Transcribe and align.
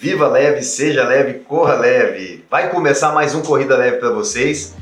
Viva 0.00 0.26
leve, 0.28 0.62
seja 0.62 1.06
leve, 1.06 1.40
corra 1.40 1.74
leve. 1.74 2.42
Vai 2.50 2.70
começar 2.70 3.12
mais 3.12 3.34
um 3.34 3.42
Corrida 3.42 3.76
Leve 3.76 3.98
para 3.98 4.08
vocês. 4.08 4.74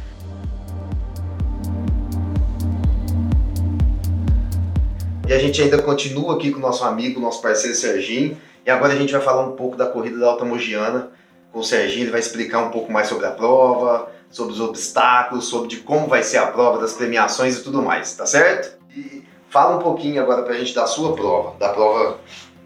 E 5.27 5.33
a 5.33 5.39
gente 5.41 5.61
ainda 5.61 5.83
continua 5.83 6.37
aqui 6.37 6.53
com 6.53 6.59
o 6.59 6.63
nosso 6.63 6.85
amigo, 6.85 7.19
nosso 7.19 7.43
parceiro 7.43 7.75
Serginho. 7.75 8.39
E 8.65 8.71
agora 8.71 8.93
a 8.93 8.97
gente 8.97 9.13
vai 9.13 9.21
falar 9.21 9.45
um 9.45 9.57
pouco 9.57 9.77
da 9.77 9.87
corrida 9.87 10.21
da 10.21 10.29
Alta 10.29 10.45
Mogiana. 10.45 11.11
Com 11.51 11.59
o 11.59 11.65
Serginho, 11.65 12.05
ele 12.05 12.13
vai 12.13 12.21
explicar 12.21 12.61
um 12.61 12.71
pouco 12.71 12.93
mais 12.93 13.09
sobre 13.09 13.27
a 13.27 13.33
prova, 13.33 14.13
sobre 14.31 14.53
os 14.53 14.61
obstáculos, 14.61 15.49
sobre 15.49 15.67
de 15.67 15.79
como 15.79 16.07
vai 16.07 16.23
ser 16.23 16.39
a 16.39 16.47
prova, 16.47 16.79
das 16.79 16.93
premiações 16.93 17.59
e 17.59 17.65
tudo 17.65 17.83
mais, 17.83 18.15
tá 18.15 18.25
certo? 18.25 18.79
E 18.97 19.25
fala 19.51 19.79
um 19.79 19.83
pouquinho 19.83 20.23
agora 20.23 20.43
pra 20.43 20.55
gente 20.55 20.73
da 20.73 20.87
sua 20.87 21.17
prova, 21.17 21.57
da 21.59 21.71
prova 21.71 22.19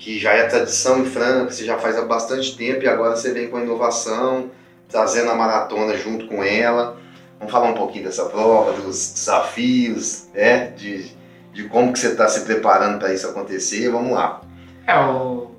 que 0.02 0.18
já 0.18 0.32
é 0.32 0.48
tradição 0.48 0.98
em 0.98 1.04
Franca, 1.04 1.52
você 1.52 1.64
já 1.64 1.78
faz 1.78 1.96
há 1.96 2.04
bastante 2.04 2.56
tempo 2.56 2.82
e 2.82 2.88
agora 2.88 3.14
você 3.14 3.32
vem 3.32 3.48
com 3.48 3.56
a 3.56 3.62
inovação, 3.62 4.50
trazendo 4.88 5.30
a 5.30 5.34
maratona 5.36 5.96
junto 5.96 6.26
com 6.26 6.42
ela. 6.42 6.98
Vamos 7.38 7.52
falar 7.52 7.70
um 7.70 7.74
pouquinho 7.74 8.06
dessa 8.06 8.24
prova, 8.24 8.72
dos 8.72 9.12
desafios, 9.12 10.26
né? 10.34 10.70
De, 10.70 11.06
de 11.52 11.68
como 11.68 11.92
que 11.92 12.00
você 12.00 12.08
está 12.08 12.26
se 12.26 12.40
preparando 12.40 12.98
para 12.98 13.14
isso 13.14 13.28
acontecer. 13.28 13.90
Vamos 13.90 14.12
lá. 14.12 14.40
É, 14.88 14.98
o 14.98 15.51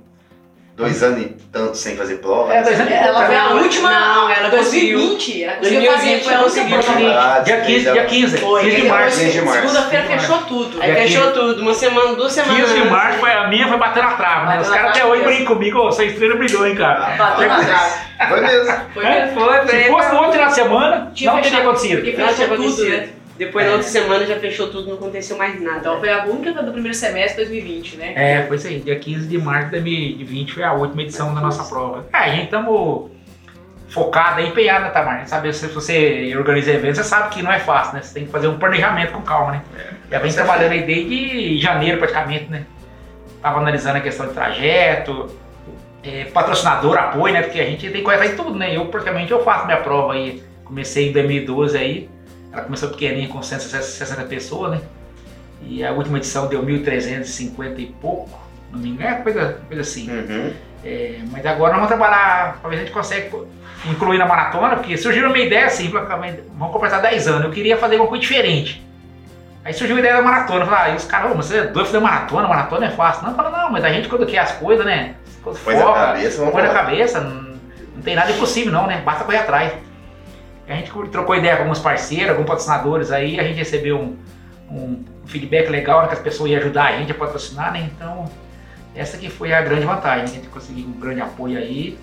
Dois 0.76 1.04
anos 1.04 1.22
e 1.22 1.26
tanto 1.52 1.78
sem 1.78 1.96
fazer 1.96 2.16
prova. 2.16 2.52
É, 2.52 2.64
dois 2.64 2.80
anos 2.80 2.92
e 2.92 2.96
Ela 2.96 3.26
foi 3.28 3.36
a 3.36 3.48
última. 3.50 3.92
não, 3.92 4.30
ela 4.30 4.50
2020. 4.50 5.44
Ela 5.44 5.56
conseguiu 5.58 5.92
fazer. 5.92 6.06
2020 6.08 6.24
Foi 6.24 6.34
a 6.34 6.36
ela 6.38 6.46
única 6.46 6.62
conseguiu 6.62 6.80
prova. 6.80 7.00
Verdade, 7.00 7.46
Dia 7.46 7.62
15, 7.62 7.84
já- 7.86 7.92
dia 7.94 8.06
15, 8.06 8.38
Foi, 8.40 8.62
15 8.64 8.76
de 8.76 8.88
março. 8.88 9.04
depois- 9.04 9.20
15 9.20 9.32
de 9.40 9.46
março. 9.46 9.62
Segunda-feira 9.62 10.06
15 10.08 10.18
de 10.20 10.22
fechou 10.28 10.38
tudo. 10.48 10.82
Aí 10.82 10.94
fechou 10.96 11.22
15. 11.28 11.34
tudo, 11.40 11.62
uma 11.62 11.74
semana, 11.76 12.16
duas 12.16 12.32
semanas. 12.34 12.58
15 12.72 12.82
de 12.82 12.90
março, 12.90 13.20
foi, 13.20 13.32
a 13.32 13.48
minha 13.50 13.68
foi 13.68 13.78
bater 13.78 14.04
na 14.04 14.12
trave, 14.14 14.40
né? 14.40 14.46
Bateu 14.48 14.62
Os 14.62 14.70
na 14.70 14.76
caras 14.78 14.92
até 14.92 15.06
hoje 15.06 15.24
brincam 15.24 15.46
comigo, 15.46 15.78
ô, 15.80 15.92
sua 15.92 16.06
estrela 16.06 16.36
brilhou, 16.38 16.66
hein, 16.68 16.76
cara. 16.76 17.00
Bateu 17.18 17.48
na 17.48 17.64
trave. 17.64 17.94
Foi 18.30 18.42
mesmo. 18.42 18.74
Foi 18.96 19.06
É, 19.06 19.26
mesmo. 19.26 19.40
Foi, 19.42 19.62
Se 19.62 19.68
foi. 19.68 19.84
fosse 19.92 20.10
no 20.10 20.16
outro 20.18 20.32
final 20.32 20.48
de 20.48 20.56
semana, 20.56 21.12
não 21.22 21.42
teria 21.42 21.60
acontecido. 21.60 21.96
porque 22.02 22.12
fechou 22.14 22.34
tudo, 22.48 22.54
acontecido. 22.56 22.90
né? 22.90 23.10
Depois 23.38 23.66
É. 23.66 23.70
na 23.70 23.76
outra 23.76 23.90
semana 23.90 24.26
já 24.26 24.40
fechou 24.40 24.70
tudo, 24.70 24.88
não 24.90 24.96
aconteceu 24.96 25.38
mais 25.38 25.60
nada. 25.62 25.80
Então 25.80 26.00
foi 26.00 26.10
a 26.12 26.26
única 26.26 26.62
do 26.62 26.72
primeiro 26.72 26.96
semestre 26.96 27.46
de 27.46 27.52
2020, 27.52 27.98
né? 27.98 28.14
É, 28.16 28.46
foi 28.48 28.58
isso 28.58 28.68
aí. 28.68 28.80
Dia 28.80 28.98
15 29.00 29.28
de 29.28 29.38
março 29.40 29.66
de 29.66 29.72
2020 29.72 30.54
foi 30.54 30.64
a 30.64 30.74
última 30.74 31.02
edição 31.02 31.34
da 31.34 31.42
nossa 31.42 31.64
prova. 31.64 32.06
É, 32.14 32.18
a 32.18 32.30
gente 32.30 32.46
estamos 32.46 33.12
focado 33.90 34.42
e 34.42 34.48
empenhado, 34.48 34.86
né, 34.86 34.92
Tamar? 34.92 35.28
Sabe, 35.28 35.52
se 35.54 35.68
você 35.68 36.34
organiza 36.38 36.72
eventos, 36.72 36.98
você 36.98 37.04
sabe 37.04 37.30
que 37.34 37.42
não 37.42 37.52
é 37.52 37.60
fácil, 37.60 37.96
né? 37.96 38.02
Você 38.02 38.14
tem 38.14 38.26
que 38.26 38.32
fazer 38.32 38.48
um 38.48 38.58
planejamento 38.58 39.12
com 39.14 39.22
calma, 39.22 39.52
né? 39.54 39.62
Já 40.12 40.20
vem 40.20 40.32
trabalhando 40.32 40.72
aí 40.72 40.84
desde 40.84 41.58
janeiro 41.60 41.98
praticamente, 41.98 42.50
né? 42.52 42.66
Tava 43.42 43.60
analisando 43.60 43.98
a 43.98 44.02
questão 44.02 44.28
de 44.28 44.34
trajeto, 44.34 45.28
é, 46.04 46.26
patrocinador, 46.26 46.98
apoio, 46.98 47.34
né? 47.34 47.42
Porque 47.42 47.60
a 47.60 47.66
gente 47.66 47.82
tem 47.84 47.92
que 47.94 48.02
correr 48.02 48.30
de 48.30 48.36
tudo, 48.36 48.56
né? 48.56 48.76
Eu 48.76 48.86
praticamente 48.86 49.32
eu 49.32 49.44
faço 49.44 49.66
minha 49.66 49.78
prova 49.78 50.14
aí. 50.14 50.44
Comecei 50.64 51.10
em 51.10 51.14
2012 51.14 51.78
aí. 51.78 52.10
Ela 52.54 52.62
começou 52.62 52.90
pequenininha 52.90 53.28
com 53.30 53.42
160 53.42 54.24
pessoas, 54.26 54.72
né? 54.74 54.82
E 55.64 55.84
a 55.84 55.92
última 55.92 56.18
edição 56.20 56.48
deu 56.48 56.64
1.350 56.64 57.80
e 57.80 57.86
pouco, 57.88 58.40
não 58.72 58.80
me 58.80 58.90
engano, 58.90 59.10
é 59.10 59.22
coisa, 59.22 59.58
coisa 59.68 59.82
assim. 59.82 60.08
Uhum. 60.10 60.54
É, 60.86 61.20
mas 61.32 61.46
agora 61.46 61.74
nós 61.74 61.88
vamos 61.88 61.88
trabalhar, 61.88 62.60
pra 62.62 62.70
ver 62.70 62.76
se 62.76 62.82
a 62.82 62.86
gente 62.86 62.94
consegue 62.94 63.32
incluir 63.86 64.18
na 64.18 64.26
maratona, 64.26 64.76
porque 64.76 64.98
surgiu 64.98 65.26
uma 65.26 65.38
ideia 65.38 65.66
assim, 65.66 65.90
vamos 65.90 66.72
completar 66.74 67.02
10 67.02 67.28
anos, 67.28 67.46
eu 67.46 67.52
queria 67.52 67.78
fazer 67.78 67.96
alguma 67.96 68.10
coisa 68.10 68.22
diferente. 68.22 68.86
Aí 69.66 69.74
surgiu 69.74 69.96
a 69.96 70.00
ideia 70.00 70.16
da 70.16 70.22
maratona, 70.22 70.62
eu 70.62 70.68
falei, 70.68 70.92
ah, 70.92 70.94
e 70.94 70.98
os 70.98 71.06
caras, 71.06 71.32
"Ô, 71.32 71.36
mas 71.36 71.46
você 71.46 71.58
é 71.60 71.64
doido 71.64 71.86
fazer 71.86 72.00
maratona, 72.00 72.48
maratona 72.48 72.86
é 72.86 72.90
fácil. 72.92 73.26
Não, 73.26 73.34
falei, 73.34 73.52
não, 73.52 73.72
mas 73.72 73.84
a 73.86 73.90
gente 73.90 74.10
quando 74.10 74.26
quer 74.26 74.40
as 74.40 74.52
coisas, 74.52 74.86
né? 74.86 75.16
Coisas 75.42 75.62
Põe 75.64 75.76
na 75.76 75.82
foca, 75.82 76.00
cabeça, 76.00 76.52
põe 76.52 76.62
na 76.62 76.70
cabeça, 76.70 77.22
não, 77.22 77.42
não 77.96 78.02
tem 78.04 78.16
nada 78.16 78.32
impossível 78.32 78.74
não, 78.74 78.86
né? 78.86 79.02
Basta 79.06 79.24
correr 79.24 79.38
atrás. 79.38 79.72
A 80.68 80.74
gente 80.76 80.92
trocou 81.12 81.36
ideia 81.36 81.56
com 81.58 81.64
alguns 81.64 81.80
parceiros, 81.80 82.30
alguns 82.30 82.46
patrocinadores 82.48 83.12
aí, 83.12 83.40
a 83.40 83.44
gente 83.44 83.58
recebeu 83.58 83.98
um, 84.00 84.18
um 84.72 85.04
feedback 85.26 85.70
legal, 85.70 86.02
né, 86.02 86.08
que 86.08 86.14
as 86.14 86.20
pessoas 86.20 86.50
iam 86.52 86.60
ajudar 86.60 86.86
a 86.86 86.98
gente 86.98 87.12
a 87.12 87.16
patrocinar, 87.16 87.74
né? 87.74 87.90
Então, 87.96 88.26
essa 88.96 89.18
que 89.18 89.30
foi 89.30 89.54
a 89.54 89.62
grande 89.62 89.86
vantagem, 89.86 90.24
né? 90.26 90.32
a 90.32 90.34
gente 90.36 90.48
conseguiu 90.48 90.86
um 90.88 90.94
grande 90.94 91.22
apoio 91.22 91.58
aí. 91.58 91.98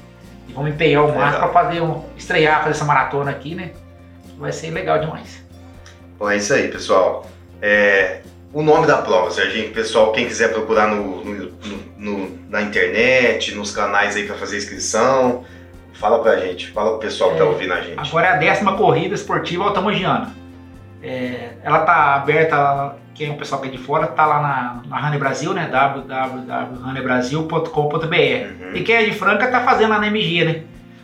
E 0.49 0.53
vamos 0.53 0.71
empenhar 0.73 1.05
o 1.05 1.15
máximo 1.15 1.49
para 1.49 1.49
fazer 1.53 1.81
um, 1.81 2.03
estrear, 2.17 2.59
fazer 2.59 2.71
essa 2.71 2.85
maratona 2.85 3.31
aqui, 3.31 3.55
né? 3.55 3.71
Vai 4.37 4.51
ser 4.53 4.71
legal 4.71 4.99
demais. 4.99 5.43
Bom, 6.19 6.29
é 6.31 6.37
isso 6.37 6.53
aí, 6.53 6.69
pessoal. 6.69 7.27
É, 7.63 8.21
o 8.53 8.63
nome 8.63 8.87
da 8.87 8.99
prova, 8.99 9.31
Serginho, 9.31 9.71
pessoal, 9.73 10.11
quem 10.13 10.27
quiser 10.27 10.53
procurar 10.53 10.89
no- 10.89 11.25
no- 11.25 11.53
no- 11.97 12.39
na 12.49 12.63
internet, 12.63 13.55
nos 13.55 13.71
canais 13.71 14.17
aí 14.17 14.27
para 14.27 14.35
fazer 14.37 14.57
inscrição, 14.57 15.45
fala 16.01 16.19
pra 16.21 16.37
gente, 16.39 16.71
fala 16.71 16.91
pro 16.93 17.01
pessoal 17.01 17.33
que 17.33 17.37
tá 17.37 17.45
É, 17.45 17.47
ouvindo 17.47 17.75
a 17.75 17.81
gente. 17.83 17.99
Agora 17.99 18.27
é 18.27 18.31
a 18.31 18.37
décima 18.37 18.75
corrida 18.77 19.15
esportiva 19.15 19.65
altamogiana. 19.65 20.33
É, 21.03 21.51
ela 21.63 21.81
tá 21.81 22.15
aberta, 22.15 22.95
quem 23.15 23.29
é 23.29 23.31
o 23.31 23.37
pessoal 23.37 23.61
que 23.61 23.69
é 23.69 23.71
de 23.71 23.77
fora, 23.79 24.07
tá 24.07 24.25
lá 24.25 24.41
na, 24.41 24.83
na 24.89 24.99
Rane 24.99 25.19
Brasil, 25.19 25.53
né? 25.53 25.69
www.ranebrasil.com.br. 25.71 28.01
Uhum. 28.01 28.75
E 28.75 28.81
quem 28.83 28.97
é 28.97 29.05
de 29.05 29.13
Franca 29.13 29.49
tá 29.49 29.61
fazendo 29.61 29.91
lá 29.91 29.99
na 29.99 30.07
MG, 30.07 30.45
né? 30.45 30.63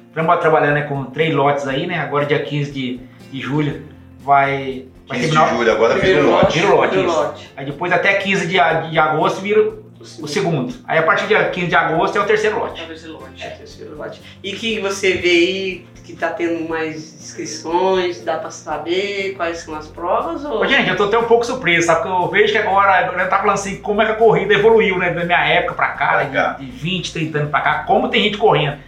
Estamos 0.08 0.36
trabalhando 0.38 0.74
né, 0.74 0.82
com 0.82 1.04
três 1.04 1.34
lotes 1.34 1.66
aí, 1.68 1.86
né? 1.86 2.00
Agora 2.00 2.24
dia 2.24 2.42
15 2.42 2.72
de, 2.72 3.00
de 3.30 3.40
julho 3.40 3.82
vai, 4.18 4.86
vai 5.06 5.18
15 5.18 5.20
de 5.20 5.28
terminar 5.34 5.54
julho, 5.54 5.72
agora 5.72 5.94
vira 5.98 6.22
um 6.22 6.30
lote. 6.30 6.58
Vira 6.58 6.72
o 6.72 6.76
lote, 6.76 6.96
lote. 6.96 7.50
Aí 7.54 7.66
depois 7.66 7.92
até 7.92 8.14
15 8.14 8.46
de, 8.46 8.56
de 8.90 8.98
agosto 8.98 9.42
vira 9.42 9.74
o 10.00 10.26
segundo. 10.26 10.74
Aí 10.86 10.98
a 10.98 11.02
partir 11.02 11.26
de 11.26 11.50
15 11.50 11.66
de 11.66 11.74
agosto 11.74 12.16
é 12.16 12.20
o 12.20 12.24
terceiro 12.24 12.58
lote. 12.58 12.78
Talvez 12.78 13.00
esse 13.00 13.08
lote. 13.08 13.42
É, 13.42 13.50
terceiro 13.50 13.96
lote. 13.96 14.20
E 14.42 14.52
que 14.52 14.78
você 14.80 15.14
vê 15.14 15.28
aí 15.28 15.86
que 16.04 16.14
tá 16.14 16.30
tendo 16.30 16.68
mais 16.68 17.14
inscrições, 17.14 18.22
dá 18.22 18.36
pra 18.36 18.50
saber 18.50 19.34
quais 19.36 19.58
são 19.58 19.74
as 19.74 19.88
provas? 19.88 20.44
Ou... 20.44 20.60
Ô, 20.60 20.66
gente, 20.66 20.88
eu 20.88 20.96
tô 20.96 21.04
até 21.04 21.18
um 21.18 21.24
pouco 21.24 21.44
surpreso, 21.44 21.86
sabe? 21.86 22.02
Porque 22.02 22.24
eu 22.24 22.28
vejo 22.28 22.52
que 22.52 22.58
agora, 22.58 23.06
agora 23.06 23.26
tá 23.26 23.38
falando 23.38 23.54
assim, 23.54 23.78
como 23.78 24.00
é 24.00 24.06
que 24.06 24.12
a 24.12 24.16
corrida 24.16 24.54
evoluiu, 24.54 24.98
né? 24.98 25.10
Da 25.10 25.24
minha 25.24 25.44
época 25.44 25.74
pra 25.74 25.88
cá, 25.88 26.24
né. 26.24 26.56
De, 26.58 26.66
de 26.66 26.70
20, 26.70 27.12
30 27.12 27.38
anos 27.38 27.50
pra 27.50 27.60
cá, 27.60 27.84
como 27.84 28.08
tem 28.08 28.22
gente 28.22 28.38
correndo. 28.38 28.78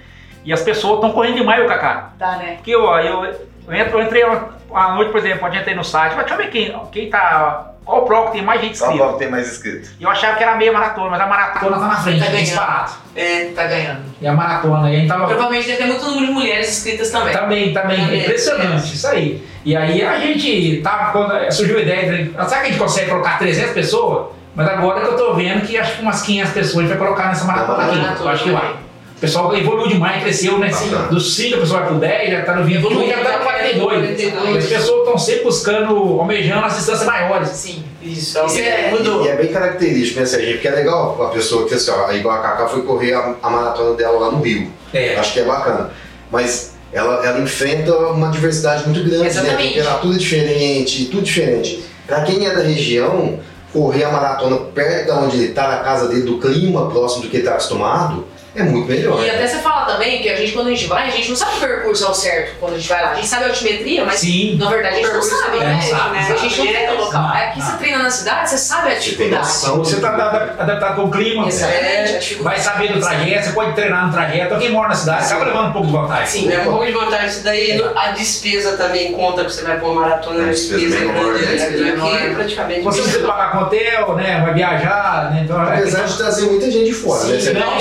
E 0.44 0.52
as 0.52 0.62
pessoas 0.62 0.94
estão 0.94 1.10
correndo 1.10 1.36
demais, 1.36 1.64
o 1.64 1.68
Kaká. 1.68 2.12
Tá, 2.18 2.36
né? 2.36 2.54
Porque 2.54 2.74
ó, 2.76 3.00
eu, 3.00 3.24
eu, 3.24 3.74
entro, 3.74 3.98
eu 3.98 4.02
entrei 4.02 4.24
uma, 4.24 4.50
uma 4.70 4.94
noite, 4.94 5.10
por 5.10 5.18
exemplo, 5.18 5.46
onde 5.46 5.58
entrei 5.58 5.74
no 5.74 5.84
site, 5.84 6.14
mas 6.14 6.24
deixa 6.24 6.34
eu 6.34 6.38
ver 6.38 6.50
quem, 6.50 6.80
quem 6.92 7.10
tá. 7.10 7.72
Qual 7.88 8.04
prova 8.04 8.26
que 8.26 8.32
tem 8.32 8.42
mais 8.42 8.60
gente 8.60 8.78
Qual 8.78 8.90
inscrita? 8.90 9.04
prova 9.06 9.18
tem 9.18 9.30
mais 9.30 9.48
inscrito? 9.50 9.88
E 9.98 10.02
eu 10.04 10.10
achava 10.10 10.36
que 10.36 10.42
era 10.42 10.56
meia 10.56 10.70
maratona, 10.70 11.08
mas 11.08 11.20
a 11.22 11.26
maratona 11.26 11.78
tá 11.78 11.86
na 11.86 11.96
frente, 11.96 12.18
Tá 12.18 12.26
tá 12.26 12.30
ganhando. 12.32 12.44
disparado. 12.44 12.92
É, 13.16 13.44
tá 13.46 13.66
ganhando. 13.66 14.00
E 14.20 14.26
a 14.28 14.32
maratona, 14.34 14.90
e 14.90 14.94
a 14.94 14.98
gente 14.98 15.08
tava. 15.08 15.26
Provavelmente 15.26 15.66
deve 15.68 15.78
ter 15.78 15.86
muito 15.86 16.04
número 16.04 16.26
de 16.26 16.32
mulheres 16.32 16.68
inscritas 16.68 17.10
também. 17.10 17.32
Também, 17.32 17.72
também. 17.72 18.10
É 18.10 18.16
impressionante, 18.24 18.94
isso 18.94 19.08
aí. 19.08 19.42
E 19.64 19.74
aí 19.74 20.02
a 20.04 20.18
gente 20.20 20.82
tava, 20.82 21.12
quando 21.12 21.50
surgiu 21.50 21.78
a 21.78 21.80
ideia, 21.80 22.24
de, 22.24 22.30
será 22.30 22.46
que 22.46 22.54
a 22.54 22.64
gente 22.64 22.78
consegue 22.78 23.08
colocar 23.08 23.38
300 23.38 23.72
pessoas? 23.72 24.26
Mas 24.54 24.68
agora 24.68 25.00
que 25.00 25.06
eu 25.06 25.16
tô 25.16 25.32
vendo 25.32 25.62
que 25.66 25.78
acho 25.78 25.96
que 25.96 26.02
umas 26.02 26.20
500 26.20 26.52
pessoas 26.52 26.76
a 26.76 26.80
gente 26.88 26.98
vai 26.98 26.98
colocar 26.98 27.28
nessa 27.28 27.46
maratona 27.46 27.84
aqui. 27.84 28.20
Eu 28.22 28.28
acho 28.28 28.44
que 28.44 28.50
vai. 28.50 28.74
O 29.18 29.20
pessoal 29.20 29.52
evoluiu 29.56 29.88
demais, 29.88 30.22
cresceu, 30.22 30.58
né? 30.60 30.70
Sim. 30.70 30.90
Dos 31.10 31.34
5 31.34 31.56
a 31.56 31.58
pessoa 31.58 31.80
vai 31.80 31.88
pro 31.88 31.98
10, 31.98 32.30
já 32.30 32.42
tá 32.42 32.54
no 32.54 32.64
20, 32.64 32.76
Evoluiu, 32.76 33.08
já 33.08 33.18
tá 33.18 33.38
no 33.38 33.44
42. 33.44 33.92
42. 33.98 34.56
As 34.64 34.70
pessoas 34.70 34.98
estão 35.00 35.18
sempre 35.18 35.42
buscando, 35.42 36.20
almejando 36.20 36.64
as 36.64 36.76
distâncias 36.76 37.04
maiores. 37.04 37.48
Sim. 37.48 37.82
Isso, 38.00 38.38
Isso 38.46 38.58
é- 38.60 38.90
mudou. 38.92 39.24
E 39.24 39.28
é 39.28 39.34
bem 39.34 39.48
característico, 39.48 40.20
né, 40.20 40.26
Serginho? 40.26 40.52
Porque 40.52 40.68
é 40.68 40.70
legal 40.70 41.20
a 41.20 41.30
pessoa 41.30 41.66
que, 41.66 41.74
assim, 41.74 41.90
ó, 41.90 42.12
igual 42.12 42.36
a 42.36 42.42
Cacá 42.42 42.68
foi 42.68 42.82
correr 42.82 43.12
a, 43.14 43.34
a 43.42 43.50
maratona 43.50 43.96
dela 43.96 44.20
lá 44.20 44.30
no 44.30 44.40
Rio. 44.40 44.70
É. 44.94 45.16
Acho 45.16 45.32
que 45.32 45.40
é 45.40 45.44
bacana. 45.44 45.90
Mas 46.30 46.74
ela, 46.92 47.26
ela 47.26 47.40
enfrenta 47.40 47.92
uma 47.96 48.30
diversidade 48.30 48.84
muito 48.88 49.00
grande, 49.00 49.18
né? 49.24 49.26
Exatamente. 49.26 49.74
Temperatura 49.74 50.16
diferente, 50.16 51.06
tudo 51.06 51.22
diferente. 51.24 51.84
Pra 52.06 52.22
quem 52.22 52.46
é 52.46 52.54
da 52.54 52.62
região, 52.62 53.40
correr 53.72 54.04
a 54.04 54.12
maratona 54.12 54.58
perto 54.58 55.06
de 55.06 55.10
onde 55.10 55.36
ele 55.38 55.48
tá, 55.52 55.66
na 55.66 55.78
casa 55.80 56.06
dele, 56.06 56.22
do 56.22 56.38
clima 56.38 56.88
próximo 56.88 57.22
do 57.24 57.28
que 57.28 57.38
ele 57.38 57.44
tá 57.44 57.50
acostumado, 57.50 58.24
é 58.60 58.64
muito 58.64 58.88
melhor. 58.88 59.24
E 59.24 59.30
até 59.30 59.46
você 59.46 59.58
fala 59.58 59.86
também 59.86 60.20
que 60.22 60.28
a 60.28 60.36
gente, 60.36 60.52
quando 60.52 60.68
a 60.68 60.70
gente 60.70 60.86
vai, 60.86 61.08
a 61.08 61.10
gente 61.10 61.28
não 61.28 61.36
sabe 61.36 61.56
o 61.56 61.60
percurso 61.60 62.06
ao 62.06 62.14
certo 62.14 62.56
quando 62.60 62.74
a 62.74 62.76
gente 62.78 62.88
vai 62.88 63.02
lá. 63.02 63.10
A 63.12 63.14
gente 63.14 63.26
sabe 63.26 63.44
a 63.44 63.48
altimetria, 63.48 64.04
mas 64.04 64.20
Sim. 64.20 64.56
na 64.58 64.68
verdade 64.70 64.94
a 64.94 64.96
gente 64.98 65.04
não 65.06 65.12
Percurso 65.12 65.36
sabe, 65.44 65.56
é, 65.58 65.60
né? 65.64 65.72
não 65.74 65.82
sabe, 65.98 66.18
A 66.18 66.36
gente 66.36 66.58
não 66.58 66.66
tem 66.66 66.88
o 66.90 66.96
local. 66.98 67.22
Não, 67.22 67.28
Aqui 67.34 67.58
não. 67.60 67.66
você 67.66 67.76
treina 67.78 67.98
na 68.02 68.10
cidade, 68.10 68.50
você 68.50 68.58
sabe 68.58 68.90
a 68.92 68.94
dificuldade. 68.94 69.46
Você 69.46 70.00
tá 70.00 70.08
adap- 70.14 70.60
adaptado 70.60 70.96
com 70.96 71.02
o 71.04 71.10
clima, 71.10 71.48
Exatamente, 71.48 72.36
a 72.40 72.42
vai 72.42 72.58
saber 72.58 72.92
do 72.92 73.00
trajeto, 73.00 73.44
você 73.46 73.52
pode 73.52 73.72
treinar 73.74 74.06
no 74.06 74.12
trajeto. 74.12 74.58
Quem 74.58 74.70
mora 74.70 74.88
na 74.88 74.94
cidade 74.94 75.24
acaba 75.24 75.44
levando 75.44 75.68
um 75.68 75.72
pouco 75.72 75.86
de 75.88 75.92
vantagem. 75.92 76.26
Sim. 76.26 76.52
É 76.52 76.60
um 76.60 76.64
pouco 76.64 76.86
de 76.86 76.92
vantagem 76.92 77.26
isso 77.28 77.42
daí. 77.44 77.82
A 77.96 78.10
despesa 78.12 78.76
também 78.76 79.12
conta 79.12 79.44
que 79.44 79.52
você 79.52 79.62
vai 79.62 79.78
pôr 79.78 79.90
uma 79.92 80.02
maratona, 80.02 80.44
A 80.44 80.46
despesa 80.48 80.96
é 80.96 81.00
grande. 81.00 81.76
né? 81.76 81.96
né? 81.96 82.34
Praticamente. 82.34 82.82
Você 82.82 83.02
precisa 83.02 83.26
pagar 83.26 83.52
com 83.52 83.58
hotel, 83.58 84.14
né? 84.16 84.40
Vai 84.44 84.54
viajar, 84.54 85.30
né? 85.32 85.42
Então, 85.44 85.60
Apesar 85.60 86.04
de 86.04 86.16
trazer 86.16 86.46
muita 86.46 86.70
gente 86.70 86.86
de 86.86 86.92
fora, 86.92 87.24
né? 87.24 87.38
Sim, 87.38 87.40
Você- 87.40 87.52
não, 87.52 87.78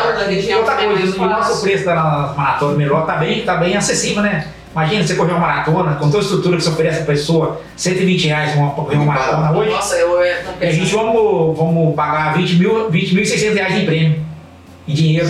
Da 0.00 0.09
da 0.12 0.24
região 0.24 0.58
outra 0.60 0.76
coisa, 0.76 1.22
o 1.22 1.26
nosso 1.26 1.62
preço 1.62 1.84
da 1.84 2.34
maratona 2.36 2.76
melhor 2.76 3.06
tá 3.06 3.16
bem, 3.16 3.42
tá 3.42 3.56
bem 3.56 3.76
acessível, 3.76 4.22
né? 4.22 4.46
Imagina 4.72 5.04
você 5.04 5.14
correr 5.14 5.32
uma 5.32 5.40
maratona, 5.40 5.96
com 5.96 6.06
toda 6.06 6.18
a 6.18 6.20
estrutura 6.20 6.56
que 6.56 6.62
você 6.62 6.70
oferece 6.70 6.98
pra 6.98 7.06
pessoa, 7.06 7.60
120 7.76 8.28
reais 8.28 8.54
uma, 8.54 8.70
correr 8.70 8.96
uma 8.96 9.06
maratona 9.06 9.50
hoje. 9.52 9.70
Nossa, 9.70 9.96
eu 9.96 10.22
eu 10.22 10.44
tô 10.44 10.64
E 10.64 10.68
a 10.68 10.70
gente 10.70 10.94
vamos, 10.94 11.58
vamos 11.58 11.94
pagar 11.96 12.36
20 12.36 12.54
mil, 12.56 12.90
20.600 12.90 13.54
reais 13.54 13.74
em 13.74 13.84
prêmio. 13.84 14.24
em 14.86 14.94
dinheiro. 14.94 15.28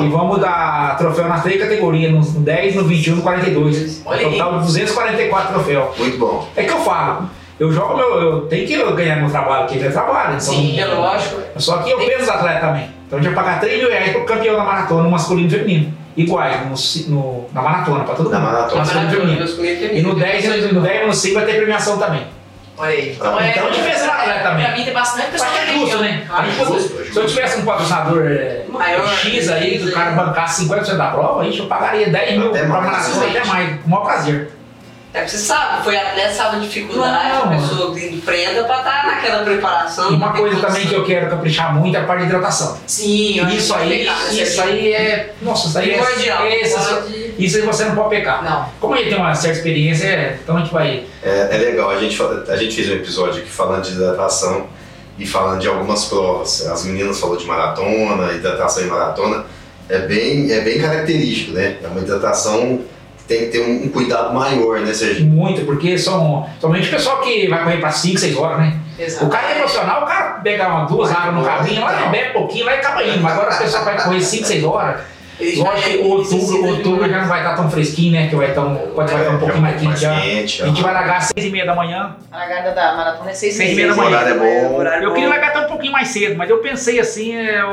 E 0.00 0.08
vamos 0.08 0.38
dar 0.38 0.98
troféu 0.98 1.28
nas 1.28 1.42
três 1.42 1.60
categorias, 1.60 2.12
no 2.12 2.40
10, 2.40 2.74
no 2.74 2.84
21 2.84 3.12
e 3.12 3.16
no 3.16 3.22
42. 3.22 4.02
Olha 4.04 4.26
aí. 4.26 4.32
Total 4.32 4.58
de 4.58 4.66
244 4.66 5.54
troféus. 5.54 5.98
Muito 5.98 6.18
bom. 6.18 6.48
É 6.54 6.64
que 6.64 6.72
eu 6.72 6.80
falo, 6.80 7.30
eu 7.58 7.72
jogo 7.72 7.96
meu. 7.96 8.20
Eu 8.20 8.40
tenho 8.42 8.66
que 8.66 8.76
ganhar 8.94 9.16
meu 9.16 9.30
trabalho, 9.30 9.66
que 9.66 9.76
ele 9.76 9.86
é 9.86 9.90
trabalho. 9.90 10.30
Então, 10.30 10.40
Sim, 10.40 10.78
é 10.80 10.86
lógico. 10.86 11.40
Só 11.56 11.78
que 11.78 11.90
eu 11.90 11.98
penso 11.98 12.22
os 12.22 12.28
atletas 12.28 12.60
também. 12.60 12.88
Então 13.06 13.18
a 13.18 13.22
gente 13.22 13.34
vai 13.34 13.44
pagar 13.44 13.60
3 13.60 13.78
mil 13.80 13.90
reais 13.90 14.12
pro 14.12 14.24
campeão 14.24 14.56
da 14.56 14.64
maratona, 14.64 15.08
masculino 15.08 15.48
e 15.48 15.50
feminino. 15.50 15.94
Iguais, 16.16 17.08
no, 17.08 17.14
no- 17.16 17.48
na 17.52 17.60
maratona, 17.62 18.04
pra 18.04 18.14
todo 18.14 18.30
Na 18.30 18.38
mundo. 18.38 18.52
maratona. 18.52 18.80
Masculino 18.80 19.08
e 19.08 19.76
feminino. 19.76 19.98
E 19.98 20.02
no 20.02 20.14
10 20.14 20.44
e 20.44 20.48
no, 20.48 20.72
no 20.74 20.80
10 20.80 21.02
e 21.02 21.06
no 21.06 21.12
5 21.12 21.34
vai 21.34 21.44
ter 21.44 21.54
premiação 21.56 21.98
também. 21.98 22.22
Olha 22.76 22.90
aí. 22.90 23.12
Então, 23.12 23.40
é, 23.40 23.50
Então, 23.50 23.66
a 23.68 23.70
gente 23.72 23.84
pensa 23.88 24.06
no 24.06 24.12
atleta 24.12 24.40
também. 24.40 24.64
Pra 24.66 24.76
mim 24.76 24.84
tem 24.84 24.92
bastante 24.94 25.24
Só 25.26 25.30
pessoal 25.32 25.50
que 25.52 25.58
é 25.58 25.66
justo, 25.74 25.98
né? 25.98 26.24
Claro, 26.26 26.42
A 26.42 26.46
gente 26.50 26.60
é 26.60 26.64
justo. 26.66 27.04
se 27.12 27.16
eu 27.20 27.26
tivesse 27.26 27.58
um 27.60 27.64
patrocinador 27.64 28.26
é, 28.26 28.62
Maior, 28.68 29.08
X 29.08 29.48
aí, 29.50 29.78
do 29.78 29.92
cara 29.92 30.10
aí. 30.10 30.16
bancar 30.16 30.48
50% 30.48 30.96
da 30.96 31.06
prova, 31.08 31.40
a 31.42 31.44
gente 31.44 31.58
eu 31.60 31.66
pagaria 31.66 32.08
10 32.08 32.38
mil 32.38 32.50
pra 32.50 32.66
maratona, 32.66 33.26
até 33.26 33.44
mais, 33.44 33.80
com 33.80 33.86
o 33.86 33.90
maior 33.90 34.04
prazer. 34.04 34.50
É 35.14 35.20
porque 35.20 35.30
você 35.30 35.38
sabe, 35.44 35.84
foi 35.84 35.96
atleta, 35.96 36.34
sabe 36.34 36.56
a 36.56 36.58
dificuldade, 36.58 37.28
Não. 37.28 37.44
a 37.44 37.56
pessoa 37.56 37.94
que 37.94 38.04
empreenda 38.06 38.64
pra 38.64 38.78
estar 38.78 39.06
naquela 39.06 39.44
preparação. 39.44 40.10
E 40.10 40.14
uma 40.16 40.32
coisa 40.32 40.60
também 40.60 40.88
que 40.88 40.92
eu 40.94 41.04
quero 41.04 41.30
caprichar 41.30 41.72
muito 41.72 41.96
é 41.96 42.00
a 42.00 42.04
parte 42.04 42.22
de 42.22 42.26
hidratação. 42.26 42.76
Sim, 42.84 43.38
eu 43.38 43.48
Isso 43.48 43.72
vai 43.72 43.82
aí, 43.84 43.98
pegar, 44.00 44.18
né, 44.18 44.32
isso 44.32 44.56
Serginho? 44.56 44.74
aí 44.76 44.92
é. 44.92 45.34
Nossa, 45.40 45.68
isso 45.68 45.78
aí 45.78 45.90
é. 45.92 45.98
Primordial. 45.98 46.46
Isso, 46.48 46.76
Pode- 46.76 47.34
isso 47.38 47.56
aí 47.58 47.62
você 47.62 47.84
não 47.84 47.94
pode 47.94 48.08
pecar. 48.10 48.42
Não. 48.42 48.68
Como 48.80 48.94
a 48.94 48.96
gente 48.96 49.10
tem 49.10 49.16
uma 49.18 49.32
certa 49.36 49.56
experiência, 49.56 50.04
é, 50.08 50.38
então 50.42 50.56
a 50.56 50.60
gente 50.60 50.72
vai. 50.72 51.04
É, 51.22 51.48
é 51.52 51.58
legal, 51.58 51.90
a 51.90 51.98
gente, 52.00 52.20
a 52.48 52.56
gente 52.56 52.74
fez 52.74 52.90
um 52.90 52.94
episódio 52.94 53.40
aqui 53.40 53.50
falando 53.50 53.82
de 53.84 53.92
hidratação 53.92 54.66
e 55.16 55.24
falando 55.24 55.60
de 55.60 55.68
algumas 55.68 56.06
provas. 56.06 56.66
As 56.66 56.84
meninas 56.84 57.20
falaram 57.20 57.38
de 57.38 57.46
maratona, 57.46 58.32
hidratação 58.32 58.82
em 58.82 58.86
maratona. 58.88 59.44
É 59.88 59.98
bem, 60.00 60.50
é 60.50 60.60
bem 60.62 60.80
característico, 60.80 61.52
né? 61.52 61.76
É 61.84 61.86
uma 61.86 62.00
hidratação 62.00 62.80
tem 63.26 63.40
que 63.40 63.46
ter 63.46 63.60
um, 63.60 63.84
um 63.84 63.88
cuidado 63.88 64.34
maior, 64.34 64.80
né, 64.80 64.92
Serginho? 64.92 65.30
Muito, 65.30 65.64
porque 65.64 65.96
são 65.98 66.46
somente 66.60 66.88
o 66.88 66.90
pessoal 66.90 67.20
que 67.20 67.48
vai 67.48 67.62
correr 67.64 67.78
para 67.78 67.90
5, 67.90 68.18
6 68.18 68.36
horas, 68.36 68.58
né? 68.58 68.76
Exato. 68.98 69.26
O 69.26 69.28
cara 69.28 69.46
que 69.46 69.52
é 69.52 69.56
profissional, 69.56 70.02
o 70.02 70.06
cara 70.06 70.22
pega 70.42 70.68
uma, 70.68 70.84
duas 70.86 71.10
águas 71.10 71.34
no 71.34 71.44
caminho, 71.44 71.80
lá 71.80 72.00
ele 72.00 72.10
bebe 72.10 72.32
pouquinho, 72.32 72.66
lá 72.66 72.74
e 72.74 72.78
acaba 72.78 73.02
indo. 73.02 73.20
Mas 73.22 73.32
agora 73.32 73.54
o 73.54 73.58
pessoal 73.58 73.84
vai 73.84 74.02
correr 74.02 74.20
5, 74.20 74.44
6 74.46 74.64
horas. 74.64 75.00
Lógico 75.56 75.90
que 75.90 75.98
é- 76.00 76.04
outubro, 76.04 76.64
outubro 76.68 77.10
já 77.10 77.20
não 77.22 77.26
vai 77.28 77.40
estar 77.40 77.56
tão 77.56 77.68
fresquinho, 77.68 78.12
né? 78.12 78.28
Que 78.28 78.36
vai 78.36 78.50
estar 78.50 78.60
um, 78.62 78.76
pode 78.94 79.10
vai 79.12 79.22
estar 79.22 79.34
um 79.34 79.38
pouquinho 79.40 79.62
mais 79.62 79.80
quente 79.80 80.00
já. 80.00 80.20
quente, 80.20 80.62
A 80.62 80.66
gente 80.66 80.80
vai 80.82 80.94
largar 80.94 81.16
às 81.16 81.24
6 81.36 81.46
e 81.46 81.50
meia 81.50 81.66
da 81.66 81.74
manhã. 81.74 82.14
A 82.30 82.36
largada 82.38 82.70
da 82.70 82.94
maratona 82.94 83.30
é 83.30 83.34
6 83.34 83.54
Seis 83.56 83.70
e 83.70 83.72
e 83.72 83.74
meia 83.74 83.88
da 83.88 83.94
O 83.94 83.96
manhã. 83.96 84.10
horário 84.16 84.34
é 84.34 84.38
bom. 84.38 84.82
Eu 85.02 85.12
queria 85.12 85.28
largar 85.28 85.48
até 85.48 85.60
um 85.66 85.68
pouquinho 85.68 85.92
mais 85.92 86.06
cedo, 86.08 86.36
mas 86.36 86.48
eu 86.48 86.58
pensei 86.58 87.00
assim, 87.00 87.34
é, 87.34 87.64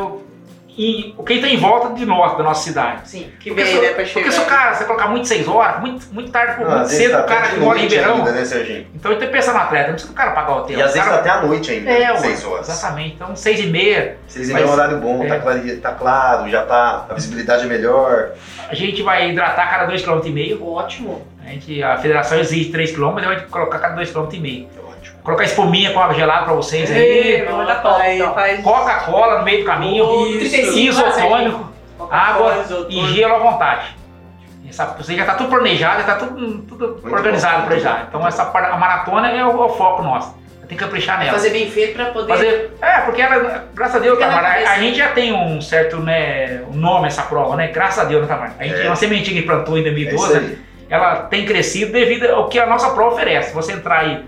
eu, 0.83 1.22
em, 1.22 1.25
quem 1.25 1.36
está 1.38 1.48
em 1.48 1.57
volta 1.57 1.94
de 1.94 2.06
nós, 2.06 2.38
da 2.38 2.44
nossa 2.44 2.63
cidade. 2.63 3.10
Sim. 3.10 3.30
Que 3.39 3.50
Porque, 3.50 3.63
vem, 3.63 3.74
se, 3.75 3.81
né, 3.81 3.88
pra 3.88 4.04
porque 4.04 4.06
chegar. 4.06 4.31
se 4.31 4.39
o 4.39 4.45
cara, 4.45 4.74
você 4.74 4.86
colocar 4.86 5.07
muito 5.07 5.28
6 5.28 5.48
horas, 5.48 5.80
muito, 5.81 6.06
muito 6.13 6.31
tarde, 6.31 6.63
Ah, 6.63 6.75
muito 6.78 6.89
cedo, 6.89 7.12
tá 7.13 7.22
o 7.22 7.25
cara 7.25 7.48
que 7.50 7.60
mora 7.60 7.80
em 7.80 7.81
Ribeirão. 7.83 8.16
ainda, 8.18 8.31
né, 8.31 8.45
Serginho? 8.45 8.88
Então 8.95 9.12
eu 9.12 9.19
tô 9.19 9.28
pensando 9.28 9.56
no 9.56 9.62
atleta, 9.62 9.88
não 9.88 9.94
precisa 9.94 10.13
o 10.13 10.16
cara 10.16 10.31
pagar 10.31 10.51
o 10.54 10.57
hotel. 10.60 10.78
E 10.80 10.81
às 10.81 10.89
o 10.92 10.94
vezes 10.94 11.07
cara, 11.10 11.22
tá 11.24 11.30
até 11.31 11.39
à 11.39 11.48
noite 11.48 11.72
ainda, 11.72 11.92
É, 11.92 12.16
6 12.18 12.45
horas. 12.45 12.69
exatamente. 12.69 13.16
Então 13.16 13.36
6 13.36 13.60
e 13.60 13.68
meia, 13.68 14.18
Seis 14.28 14.50
e 14.50 14.54
meia 14.54 14.63
é 14.63 14.68
um 14.68 14.72
horário 14.72 14.98
bom, 14.98 15.24
é. 15.24 15.28
tá, 15.28 15.39
claro, 15.39 15.78
tá 15.81 15.92
claro, 15.92 16.50
já 16.50 16.63
tá, 16.63 17.06
a 17.10 17.13
visibilidade 17.13 17.63
é 17.63 17.68
melhor. 17.68 18.30
a 18.69 18.75
gente 18.75 19.01
vai 19.04 19.30
hidratar 19.30 19.69
cada 19.69 19.92
2,5 19.92 20.22
km. 20.57 20.63
Ótimo. 20.66 21.27
A, 21.51 21.53
gente, 21.53 21.83
a 21.83 21.98
federação 21.98 22.39
exige 22.39 22.69
3 22.71 22.92
km, 22.95 23.12
mas 23.13 23.25
a 23.27 23.30
gente 23.33 23.39
vai 23.42 23.50
colocar 23.50 23.80
cada 23.80 24.01
2,5 24.01 24.27
km. 24.30 24.68
Ótimo. 24.88 25.18
Colocar 25.21 25.44
espuminha 25.44 25.92
com 25.92 26.00
água 26.00 26.15
gelada 26.15 26.45
pra 26.45 26.53
vocês 26.53 26.89
É, 26.89 26.95
aí. 26.95 27.45
Faz- 28.33 28.63
Coca-Cola 28.63 29.39
no 29.39 29.44
meio 29.44 29.59
do 29.59 29.65
caminho. 29.65 30.27
Isso. 30.30 30.50
35 30.51 31.01
horas, 31.01 31.18
Isotônico, 31.18 31.71
água 32.09 32.65
e 32.89 33.06
gelo 33.07 33.36
à 33.36 33.39
vontade. 33.39 33.95
Essa, 34.69 34.86
você 34.86 35.15
já 35.15 35.25
tá 35.25 35.33
tudo 35.33 35.50
planejado, 35.50 36.00
já 36.00 36.07
tá 36.07 36.15
tudo, 36.15 36.59
tudo 36.59 37.00
organizado 37.03 37.68
pra 37.68 37.77
já. 37.77 38.06
Então 38.07 38.25
essa 38.25 38.44
a 38.44 38.77
maratona 38.77 39.30
é 39.30 39.45
o, 39.45 39.50
é 39.50 39.65
o 39.65 39.69
foco 39.69 40.01
nosso. 40.01 40.39
Tem 40.65 40.77
que 40.77 40.86
caprichar 40.86 41.19
nela. 41.19 41.33
Fazer 41.33 41.50
bem 41.50 41.69
feito 41.69 41.95
pra 41.95 42.06
poder. 42.06 42.30
Fazer, 42.33 42.71
é, 42.81 43.01
porque 43.01 43.21
ela, 43.21 43.65
graças 43.74 43.98
a 43.98 44.00
Deus, 44.00 44.18
Tamara, 44.18 44.48
a, 44.48 44.71
a 44.71 44.80
gente 44.80 44.98
já 44.98 45.09
tem 45.09 45.33
um 45.33 45.59
certo 45.59 45.98
né, 45.98 46.62
um 46.71 46.77
nome 46.77 47.07
essa 47.07 47.24
prova, 47.24 47.57
né? 47.57 47.68
Graças 47.68 48.00
a 48.00 48.06
Deus, 48.06 48.21
né, 48.21 48.27
Tamara? 48.30 48.53
A 48.57 48.63
gente 48.63 48.75
É. 48.80 48.86
é 48.86 48.88
uma 48.88 48.95
sementinha 48.95 49.42
que 49.42 49.45
plantou 49.45 49.77
em 49.77 49.81
É 49.86 49.89
isso 49.89 49.94
2012, 49.94 50.38
aí. 50.38 50.57
Ela 50.91 51.15
tem 51.21 51.45
crescido 51.45 51.93
devido 51.93 52.25
ao 52.25 52.49
que 52.49 52.59
a 52.59 52.65
nossa 52.65 52.89
prova 52.89 53.15
oferece. 53.15 53.53
Você 53.53 53.71
entrar 53.71 53.99
aí, 54.01 54.25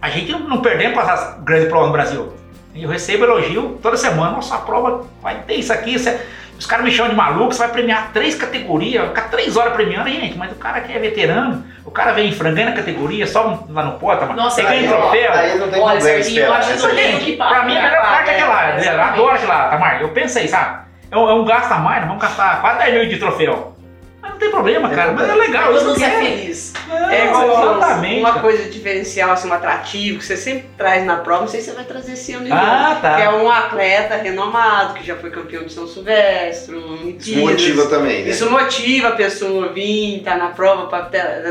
a 0.00 0.10
gente 0.10 0.30
não, 0.30 0.40
não 0.40 0.60
perdemos 0.60 0.92
para 0.92 1.10
essas 1.14 1.42
grandes 1.42 1.68
provas 1.68 1.86
no 1.86 1.92
Brasil. 1.94 2.32
Eu 2.74 2.90
recebo 2.90 3.24
elogio 3.24 3.78
toda 3.82 3.96
semana, 3.96 4.32
nossa, 4.32 4.56
a 4.56 4.58
prova 4.58 5.06
vai 5.22 5.36
ter 5.46 5.54
isso 5.54 5.72
aqui, 5.72 5.94
isso 5.94 6.10
é- 6.10 6.20
os 6.58 6.66
caras 6.66 6.84
me 6.84 6.90
chamam 6.90 7.10
de 7.10 7.16
maluco, 7.16 7.52
você 7.52 7.60
vai 7.60 7.68
premiar 7.68 8.10
três 8.12 8.34
categorias, 8.34 9.00
vai 9.00 9.08
ficar 9.08 9.30
três 9.30 9.56
horas 9.56 9.72
premiando, 9.72 10.08
gente, 10.10 10.36
mas 10.36 10.52
o 10.52 10.56
cara 10.56 10.82
que 10.82 10.92
é 10.92 10.98
veterano, 10.98 11.64
o 11.84 11.90
cara 11.90 12.12
vem 12.12 12.30
frangando 12.32 12.70
a 12.70 12.74
categoria, 12.74 13.26
só 13.26 13.64
lá 13.70 13.82
no 13.82 13.92
pota, 13.98 14.26
mas 14.26 14.36
Nossa, 14.36 14.56
você 14.56 14.62
ganha 14.62 14.80
Aí, 14.82 14.88
troféu. 14.88 15.32
aí 15.32 15.58
não 15.58 15.68
tem 15.68 15.80
Olha, 15.80 16.00
Serginho, 16.00 16.42
eu 16.44 16.52
acho 16.52 16.88
né, 16.94 17.18
que 17.20 17.36
pra 17.36 17.62
mim 17.64 17.76
a 17.76 17.82
melhor 17.82 18.02
parte 18.02 18.30
é 18.30 18.34
aquela 18.34 18.52
lá, 18.54 18.78
eu 18.84 19.00
adoro 19.02 19.34
aquela 19.34 19.54
lá, 19.54 19.68
Tamar. 19.70 20.02
Eu 20.02 20.08
pensei, 20.10 20.46
sabe? 20.46 20.84
É 21.10 21.16
um, 21.16 21.30
é 21.30 21.34
um 21.34 21.44
gasto 21.44 21.72
a 21.72 21.78
mais, 21.78 22.00
nós 22.00 22.08
vamos 22.08 22.22
gastar 22.22 22.60
quase 22.60 22.78
10 22.80 22.94
mil 22.94 23.08
de 23.08 23.16
troféu. 23.18 23.75
Mas 24.26 24.30
não 24.32 24.38
tem 24.38 24.50
problema, 24.50 24.88
cara, 24.90 25.12
mas 25.12 25.28
é 25.28 25.34
legal, 25.34 25.72
Todo 25.72 25.84
mundo 25.86 26.02
é 26.04 26.10
feliz. 26.10 26.72
É 27.10 27.24
exatamente. 27.28 28.20
uma 28.20 28.34
coisa 28.40 28.68
diferencial, 28.70 29.30
assim, 29.30 29.48
um 29.48 29.52
atrativo 29.52 30.18
que 30.18 30.24
você 30.24 30.36
sempre 30.36 30.68
traz 30.76 31.04
na 31.04 31.16
prova, 31.16 31.42
não 31.42 31.48
sei 31.48 31.60
se 31.60 31.70
você 31.70 31.76
vai 31.76 31.84
trazer 31.84 32.12
esse 32.12 32.32
ano 32.32 32.44
de 32.44 32.50
novo. 32.50 32.62
Ah, 32.64 32.98
Que 33.16 33.22
é 33.22 33.26
tá. 33.26 33.34
um 33.36 33.50
atleta 33.50 34.16
renomado, 34.16 34.94
que 34.94 35.04
já 35.06 35.16
foi 35.16 35.30
campeão 35.30 35.64
de 35.64 35.72
São 35.72 35.86
Silvestre, 35.86 36.74
Olimpíadas. 36.76 37.26
Isso 37.26 37.40
motiva 37.40 37.86
também, 37.86 38.22
né? 38.24 38.30
Isso 38.30 38.50
motiva 38.50 39.08
a 39.08 39.12
pessoa 39.12 39.66
a 39.66 39.68
vir, 39.68 40.22
tá 40.24 40.36
na 40.36 40.48
prova, 40.48 40.86
pra 40.86 41.00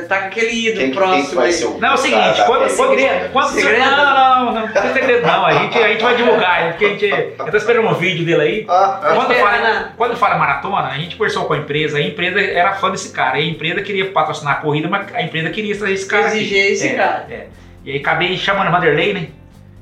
tá 0.08 0.20
com 0.22 0.28
aquele 0.28 0.52
ídolo 0.68 0.78
Quem, 0.78 0.86
quem 0.88 0.94
próximo. 0.96 1.30
que 1.30 1.36
vai 1.36 1.48
aí. 1.48 1.54
ser 1.54 1.66
o 1.66 1.78
Não, 1.80 1.90
é 1.90 1.94
o 1.94 1.98
seguinte, 1.98 2.42
quando, 2.46 2.76
quando, 2.76 2.90
segredo? 2.96 3.30
quando 3.32 3.50
Segredo? 3.50 3.80
Não, 3.80 3.96
não, 3.96 4.46
não, 4.54 4.62
não 4.62 4.68
tem 4.68 4.94
segredo 4.94 5.26
não. 5.28 5.46
A 5.46 5.54
gente, 5.54 5.78
a 5.78 5.88
gente 5.90 6.04
vai 6.04 6.16
divulgar, 6.16 6.62
né, 6.64 6.70
porque 6.72 6.86
a 6.86 6.90
gente. 6.90 7.06
Eu 7.38 7.52
tô 7.52 7.58
esperando 7.58 7.88
um 7.88 7.94
vídeo 7.94 8.26
dele 8.26 8.42
aí. 8.42 8.66
Ah, 8.68 9.00
ah, 9.04 9.16
Quando 9.16 9.34
fala, 9.36 9.94
quando 9.98 10.16
fala 10.18 10.38
maratona, 10.38 10.88
a 10.88 10.98
gente 10.98 11.16
conversou 11.16 11.46
com 11.46 11.54
a 11.54 11.58
empresa, 11.58 11.98
a 11.98 12.02
empresa 12.02 12.40
era 12.66 12.76
fã 12.76 12.90
desse 12.92 13.12
cara. 13.12 13.40
E 13.40 13.44
a 13.44 13.52
empresa 13.52 13.82
queria 13.82 14.12
patrocinar 14.12 14.54
a 14.54 14.58
corrida, 14.58 14.88
mas 14.88 15.14
a 15.14 15.22
empresa 15.22 15.50
queria 15.50 15.76
trazer 15.78 15.94
esse 15.94 16.06
cara. 16.08 16.28
aqui. 16.28 16.38
Exigir 16.38 16.72
esse 16.72 16.88
É, 16.90 16.94
cara. 16.96 17.26
é. 17.30 17.48
E 17.84 17.92
aí 17.92 17.98
acabei 17.98 18.36
chamando 18.38 18.68
o 18.68 18.72
Vanderlei, 18.72 19.14
né? 19.14 19.28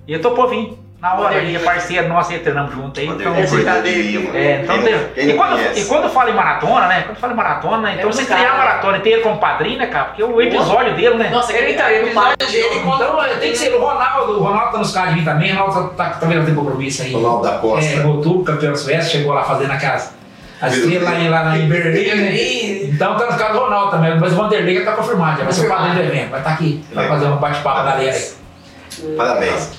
E 0.07 0.13
eu 0.13 0.21
topou 0.21 0.47
vir. 0.49 0.77
Na 0.99 1.15
hora, 1.15 1.35
ele 1.35 1.53
é 1.53 1.59
parceiro 1.59 2.07
nosso, 2.07 2.31
e 2.31 2.39
treinamos 2.39 2.73
junto 2.73 2.97
aí. 2.97 3.05
Então, 3.07 3.33
dele- 3.33 4.01
Lima. 4.03 4.37
é, 4.37 4.61
então 4.63 4.81
Quem 4.81 4.91
não- 4.93 5.09
quem 5.09 5.29
e, 5.29 5.33
quando, 5.33 5.51
conhece? 5.51 5.81
e 5.81 5.85
quando 5.85 6.09
fala 6.09 6.29
em 6.29 6.33
maratona, 6.33 6.87
né? 6.87 7.01
Quando 7.05 7.17
fala 7.17 7.33
em 7.33 7.35
maratona, 7.35 7.93
então 7.93 8.09
um 8.09 8.13
você 8.13 8.23
criar 8.23 8.37
a 8.51 8.53
né? 8.53 8.57
maratona 8.57 8.97
e 8.97 9.01
ter 9.01 9.09
ele 9.09 9.21
como 9.21 9.37
padrinho, 9.37 9.79
né, 9.79 9.87
cara? 9.87 10.05
Porque 10.05 10.23
o 10.23 10.41
episódio 10.41 10.95
dele, 10.95 11.15
né? 11.15 11.29
Nossa, 11.29 11.51
Ele 11.51 11.71
ele 11.71 11.73
tá, 11.77 11.83
tá 11.83 11.89
o 11.89 11.93
episódio 11.93 12.37
dele 12.47 12.79
quando 12.85 13.03
Então 13.03 13.37
tem 13.41 13.51
que 13.51 13.57
ser 13.57 13.73
o 13.75 13.81
Ronaldo, 13.81 14.31
o 14.39 14.43
Ronaldo 14.43 14.71
tá 14.71 14.77
nos 14.77 14.93
caras 14.93 15.09
de 15.13 15.19
vir 15.19 15.25
também, 15.25 15.51
o 15.51 15.55
Ronaldo 15.57 15.89
tá, 15.89 16.05
tá, 16.05 16.09
também 16.19 16.37
não 16.37 16.45
tem 16.45 16.55
compromisso 16.55 17.01
aí. 17.03 17.11
Ronaldo 17.11 17.43
da 17.43 17.57
Costa. 17.57 17.99
É, 17.99 18.05
outubro, 18.05 18.43
campeão 18.45 18.73
suécio, 18.73 19.11
chegou 19.11 19.33
lá 19.33 19.43
fazendo 19.43 19.71
aquelas 19.71 20.15
as 20.65 20.73
estrelas 20.75 21.03
lá, 21.03 21.19
em- 21.19 21.29
lá 21.29 21.57
em 21.57 21.67
Berlim, 21.67 22.07
né? 22.15 22.83
Então 22.85 23.17
tá 23.17 23.25
nos 23.27 23.35
caras 23.35 23.53
do 23.57 23.59
Ronaldo 23.63 23.91
também, 23.91 24.19
mas 24.19 24.33
o 24.33 24.35
Vanderlei 24.35 24.75
já 24.79 24.85
tá 24.85 24.91
confirmado, 24.93 25.37
já 25.39 25.43
vai 25.43 25.53
ser 25.53 25.65
o 25.65 25.69
padrinho 25.69 25.95
do 25.95 26.01
evento, 26.01 26.29
vai 26.29 26.39
estar 26.39 26.51
aqui, 26.53 26.83
vai 26.93 27.07
fazer 27.07 27.25
um 27.25 27.35
bate-papo 27.37 27.75
com 27.75 27.81
a 27.81 27.91
galera 27.91 28.11
aí. 28.11 29.15
Parabéns. 29.17 29.69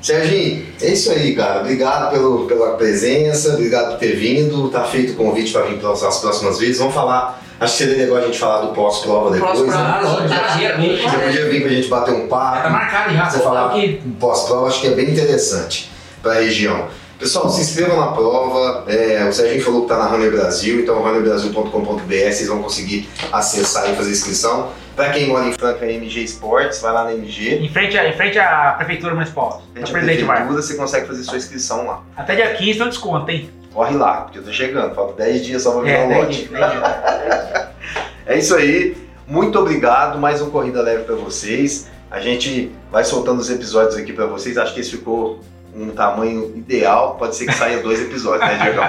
Serginho, 0.00 0.66
é 0.80 0.88
isso 0.88 1.12
aí, 1.12 1.34
cara. 1.36 1.60
Obrigado 1.60 2.10
pelo, 2.10 2.46
pela 2.46 2.72
presença, 2.76 3.50
obrigado 3.54 3.90
por 3.92 3.98
ter 3.98 4.16
vindo. 4.16 4.68
Tá 4.68 4.82
feito 4.82 5.12
o 5.12 5.16
convite 5.16 5.52
para 5.52 5.62
vir 5.62 5.78
para 5.78 5.92
as 5.92 6.18
próximas 6.18 6.58
vezes. 6.58 6.78
Vamos 6.78 6.92
falar. 6.94 7.40
Acho 7.60 7.76
que 7.76 7.84
seria 7.84 7.96
legal 8.04 8.16
a 8.16 8.20
gente 8.22 8.36
falar 8.36 8.62
do 8.62 8.72
pós-prova 8.72 9.30
depois. 9.30 9.60
Pós-prova. 9.60 9.78
Né? 9.84 10.00
Ah, 10.02 10.26
já 10.26 10.56
tinha 10.56 10.76
mesmo. 10.76 11.08
Você 11.08 11.16
podia 11.18 11.48
vir 11.48 11.62
pra 11.62 11.70
gente 11.70 11.86
bater 11.88 12.14
um 12.14 12.26
Tá 12.26 12.36
papo. 12.36 12.70
marcado 12.70 13.14
já, 13.14 13.30
Você 13.30 13.36
você 13.38 13.44
falar 13.44 13.72
que 13.74 14.02
pós-prova, 14.18 14.66
acho 14.66 14.80
que 14.80 14.88
é 14.88 14.90
bem 14.90 15.08
interessante 15.10 15.88
para 16.20 16.32
a 16.32 16.34
região. 16.40 16.88
Pessoal, 17.22 17.48
se 17.48 17.60
inscrevam 17.60 18.00
na 18.00 18.08
prova. 18.08 18.82
É, 18.88 19.24
o 19.28 19.32
Serginho 19.32 19.62
falou 19.62 19.86
que 19.86 19.92
está 19.92 19.96
na 20.02 20.10
Runner 20.10 20.28
Brasil, 20.28 20.80
então 20.80 21.00
runnerbrasil.com.br 21.00 22.02
vocês 22.08 22.48
vão 22.48 22.60
conseguir 22.60 23.08
acessar 23.30 23.88
e 23.88 23.94
fazer 23.94 24.10
inscrição. 24.10 24.72
Para 24.96 25.10
quem 25.10 25.28
mora 25.28 25.46
em 25.46 25.52
Franca, 25.52 25.86
é 25.86 25.92
MG 25.92 26.20
Esportes, 26.24 26.80
vai 26.80 26.92
lá 26.92 27.04
na 27.04 27.12
MG. 27.14 27.60
em 27.64 27.68
frente, 27.68 27.96
a, 27.96 28.08
em 28.08 28.12
frente 28.16 28.40
à 28.40 28.72
Prefeitura 28.72 29.14
Municipal, 29.14 29.62
da 29.72 29.72
Frente 29.72 29.88
à 29.88 29.92
Presidente 29.92 30.24
Vargas. 30.24 30.46
prefeitura, 30.46 30.62
você 30.62 30.74
consegue 30.74 31.06
fazer 31.06 31.22
sua 31.22 31.36
inscrição 31.38 31.86
lá. 31.86 32.02
Até 32.16 32.34
dia 32.34 32.52
15 32.54 32.72
tem 32.78 32.86
um 32.86 32.88
desconto, 32.88 33.30
hein? 33.30 33.50
Corre 33.72 33.96
lá, 33.96 34.22
porque 34.22 34.40
eu 34.40 34.42
tô 34.42 34.52
chegando, 34.52 34.92
falta 34.92 35.22
10 35.22 35.46
dias 35.46 35.62
só 35.62 35.70
pra 35.74 35.82
virar 35.82 35.98
É, 35.98 36.04
um 36.06 36.18
lote. 36.18 36.50
É 38.26 38.36
isso 38.38 38.56
aí. 38.56 38.96
Muito 39.28 39.58
obrigado. 39.60 40.18
Mais 40.18 40.42
um 40.42 40.50
Corrida 40.50 40.82
Leve 40.82 41.04
para 41.04 41.14
vocês. 41.14 41.88
A 42.10 42.18
gente 42.20 42.72
vai 42.90 43.04
soltando 43.04 43.40
os 43.40 43.48
episódios 43.48 43.96
aqui 43.96 44.12
para 44.12 44.26
vocês. 44.26 44.58
Acho 44.58 44.74
que 44.74 44.80
esse 44.80 44.90
ficou 44.90 45.40
um 45.74 45.90
tamanho 45.90 46.52
ideal. 46.56 47.16
Pode 47.18 47.36
ser 47.36 47.46
que 47.46 47.52
saia 47.52 47.78
dois 47.82 48.00
episódios, 48.00 48.48
né, 48.48 48.58
Diego? 48.62 48.80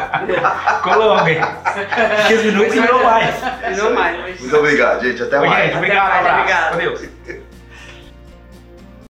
Hein? 1.27 1.41
15 2.27 2.45
minutos 2.51 2.75
e 2.75 2.79
não 2.79 3.03
mais. 3.03 3.35
Não 3.77 3.93
mais. 3.93 4.39
Muito 4.39 4.57
obrigado, 4.57 5.01
gente. 5.01 5.23
Até 5.23 5.39
mais. 5.39 5.65
gente, 5.65 5.77
obrigado, 5.77 6.09
mais, 6.09 6.15
um 6.15 6.19
abraço. 6.19 6.39
obrigado. 6.39 6.71
Valeu. 6.71 7.12